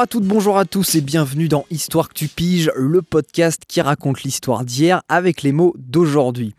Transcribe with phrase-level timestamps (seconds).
[0.00, 3.64] Bonjour à toutes, bonjour à tous et bienvenue dans Histoire que tu piges, le podcast
[3.68, 6.54] qui raconte l'histoire d'hier avec les mots d'aujourd'hui.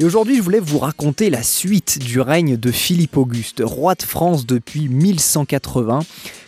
[0.00, 4.02] Et aujourd'hui, je voulais vous raconter la suite du règne de Philippe Auguste, roi de
[4.02, 6.00] France depuis 1180.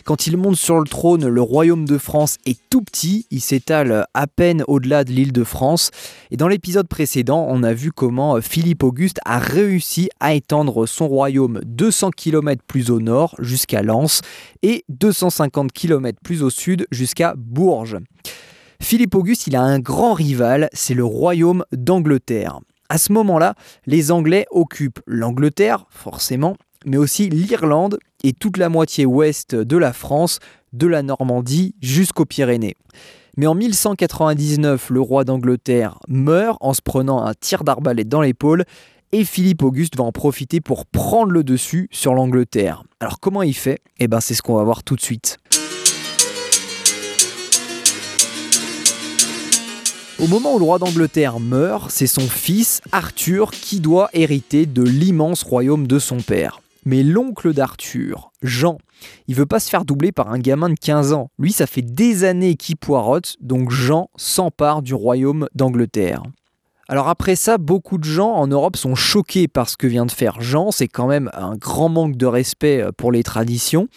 [0.03, 4.05] Quand il monte sur le trône, le royaume de France est tout petit, il s'étale
[4.13, 5.91] à peine au-delà de l'île de France.
[6.29, 11.07] Et dans l'épisode précédent, on a vu comment Philippe Auguste a réussi à étendre son
[11.07, 14.21] royaume 200 km plus au nord jusqu'à Lens
[14.61, 17.97] et 250 km plus au sud jusqu'à Bourges.
[18.81, 22.59] Philippe Auguste, il a un grand rival, c'est le royaume d'Angleterre.
[22.89, 23.55] À ce moment-là,
[23.85, 26.55] les Anglais occupent l'Angleterre, forcément,
[26.85, 30.39] mais aussi l'Irlande et toute la moitié ouest de la France,
[30.71, 32.75] de la Normandie jusqu'aux Pyrénées.
[33.35, 38.63] Mais en 1199, le roi d'Angleterre meurt en se prenant un tir d'arbalète dans l'épaule
[39.11, 42.83] et Philippe Auguste va en profiter pour prendre le dessus sur l'Angleterre.
[42.99, 43.79] Alors comment il fait?
[43.99, 45.37] Eh ben c'est ce qu'on va voir tout de suite.
[50.19, 54.81] Au moment où le roi d'Angleterre meurt, c'est son fils Arthur qui doit hériter de
[54.81, 56.59] l'immense royaume de son père.
[56.85, 58.79] Mais l'oncle d'Arthur, Jean,
[59.27, 61.29] il veut pas se faire doubler par un gamin de 15 ans.
[61.37, 66.23] Lui, ça fait des années qu'il poirote, donc Jean s'empare du royaume d'Angleterre.
[66.89, 70.11] Alors après ça, beaucoup de gens en Europe sont choqués par ce que vient de
[70.11, 73.89] faire Jean, c'est quand même un grand manque de respect euh, pour les traditions,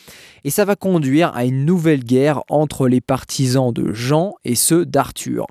[0.42, 4.84] et ça va conduire à une nouvelle guerre entre les partisans de Jean et ceux
[4.84, 5.46] d'Arthur.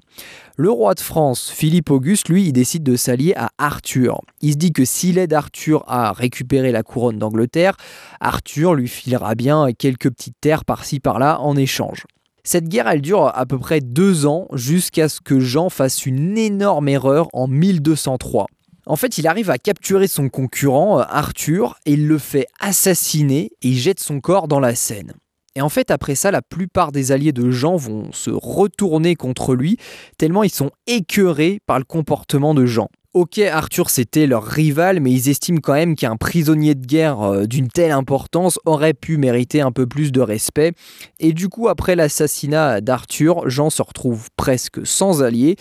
[0.61, 4.19] Le roi de France, Philippe Auguste, lui, il décide de s'allier à Arthur.
[4.41, 7.77] Il se dit que s'il aide Arthur à récupérer la couronne d'Angleterre,
[8.19, 12.03] Arthur lui filera bien quelques petites terres par-ci par-là en échange.
[12.43, 16.37] Cette guerre, elle dure à peu près deux ans jusqu'à ce que Jean fasse une
[16.37, 18.47] énorme erreur en 1203.
[18.85, 23.69] En fait, il arrive à capturer son concurrent, Arthur, et il le fait assassiner et
[23.69, 25.13] il jette son corps dans la Seine.
[25.55, 29.55] Et en fait, après ça, la plupart des alliés de Jean vont se retourner contre
[29.55, 29.77] lui,
[30.17, 32.87] tellement ils sont écœurés par le comportement de Jean.
[33.15, 37.45] Ok, Arthur c'était leur rival, mais ils estiment quand même qu'un prisonnier de guerre euh,
[37.47, 40.73] d'une telle importance aurait pu mériter un peu plus de respect.
[41.19, 45.55] Et du coup, après l'assassinat d'Arthur, Jean se retrouve presque sans alliés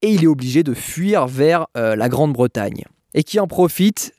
[0.00, 2.84] et il est obligé de fuir vers euh, la Grande-Bretagne.
[3.14, 4.14] Et qui en profite?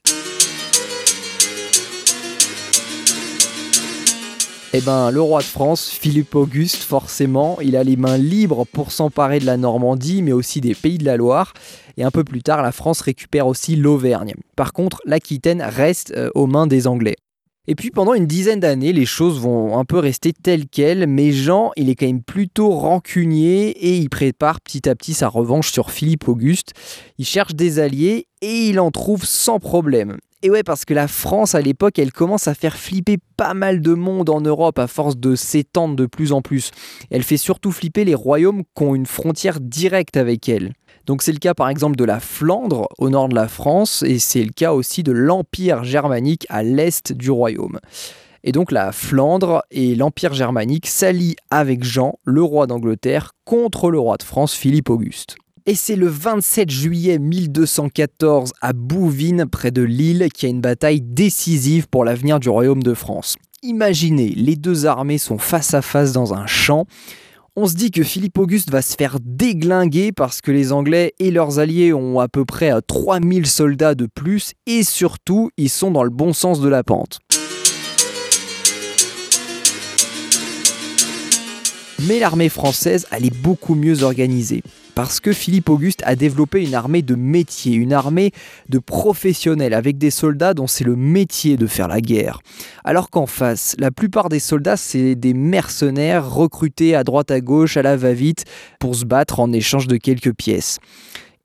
[4.76, 8.92] Eh ben, le roi de France, Philippe Auguste, forcément, il a les mains libres pour
[8.92, 11.54] s'emparer de la Normandie, mais aussi des pays de la Loire.
[11.96, 14.34] Et un peu plus tard, la France récupère aussi l'Auvergne.
[14.56, 17.18] Par contre, l'Aquitaine reste euh, aux mains des Anglais.
[17.68, 21.32] Et puis pendant une dizaine d'années, les choses vont un peu rester telles quelles, mais
[21.32, 25.72] Jean, il est quand même plutôt rancunier et il prépare petit à petit sa revanche
[25.72, 26.74] sur Philippe Auguste.
[27.20, 30.18] Il cherche des alliés et il en trouve sans problème.
[30.46, 33.80] Et ouais, parce que la France, à l'époque, elle commence à faire flipper pas mal
[33.80, 36.72] de monde en Europe à force de s'étendre de plus en plus.
[37.10, 40.74] Elle fait surtout flipper les royaumes qui ont une frontière directe avec elle.
[41.06, 44.20] Donc c'est le cas par exemple de la Flandre au nord de la France et
[44.20, 47.80] c'est le cas aussi de l'Empire germanique à l'est du royaume.
[48.44, 54.00] Et donc la Flandre et l'Empire germanique s'allient avec Jean, le roi d'Angleterre, contre le
[54.00, 55.38] roi de France, Philippe Auguste.
[55.66, 60.60] Et c'est le 27 juillet 1214 à Bouvines, près de Lille, qu'il y a une
[60.60, 63.38] bataille décisive pour l'avenir du royaume de France.
[63.62, 66.86] Imaginez, les deux armées sont face à face dans un champ.
[67.56, 71.32] On se dit que Philippe Auguste va se faire déglinguer parce que les Anglais et
[71.32, 76.04] leurs alliés ont à peu près 3000 soldats de plus et surtout ils sont dans
[76.04, 77.20] le bon sens de la pente.
[82.06, 84.62] Mais l'armée française, elle est beaucoup mieux organisée.
[84.96, 88.32] Parce que Philippe Auguste a développé une armée de métier, une armée
[88.70, 92.40] de professionnels, avec des soldats dont c'est le métier de faire la guerre.
[92.84, 97.76] Alors qu'en face, la plupart des soldats, c'est des mercenaires recrutés à droite à gauche,
[97.76, 98.46] à la va-vite,
[98.80, 100.78] pour se battre en échange de quelques pièces.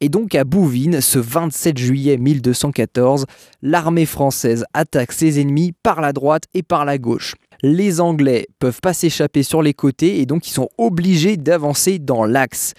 [0.00, 3.25] Et donc à Bouvines, ce 27 juillet 1214,
[3.62, 8.81] l'armée française attaque ses ennemis par la droite et par la gauche les Anglais peuvent
[8.81, 12.75] pas s'échapper sur les côtés et donc ils sont obligés d'avancer dans l'axe.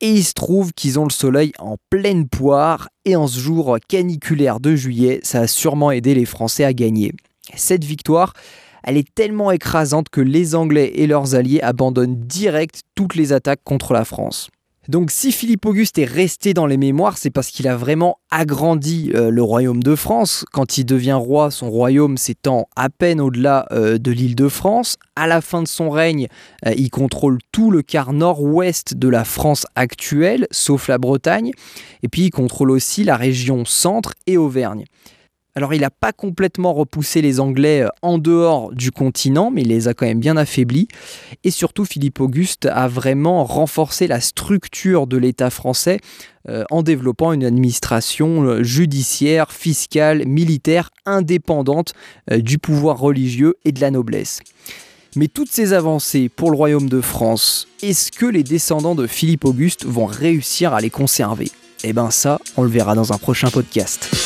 [0.00, 3.76] Et il se trouve qu'ils ont le soleil en pleine poire et en ce jour
[3.88, 7.12] caniculaire de juillet, ça a sûrement aidé les Français à gagner.
[7.54, 8.32] Cette victoire,
[8.82, 13.62] elle est tellement écrasante que les Anglais et leurs alliés abandonnent direct toutes les attaques
[13.62, 14.48] contre la France.
[14.90, 19.12] Donc si Philippe Auguste est resté dans les mémoires, c'est parce qu'il a vraiment agrandi
[19.14, 20.44] euh, le royaume de France.
[20.50, 24.96] Quand il devient roi, son royaume s'étend à peine au-delà euh, de l'île de France.
[25.14, 26.26] À la fin de son règne,
[26.66, 31.52] euh, il contrôle tout le quart nord-ouest de la France actuelle, sauf la Bretagne.
[32.02, 34.86] Et puis il contrôle aussi la région centre et Auvergne.
[35.56, 39.68] Alors il n'a pas complètement repoussé les Anglais euh, en dehors du continent, mais il
[39.68, 40.86] les a quand même bien affaiblis.
[41.42, 45.98] Et surtout, Philippe Auguste a vraiment renforcé la structure de l'État français
[46.48, 51.94] euh, en développant une administration euh, judiciaire, fiscale, militaire indépendante
[52.30, 54.40] du pouvoir religieux et de la noblesse.
[55.16, 59.44] Mais toutes ces avancées pour le royaume de France, est-ce que les descendants de Philippe
[59.44, 61.50] Auguste vont réussir à les conserver?
[61.82, 64.19] Eh bien ça, on le verra dans un prochain podcast.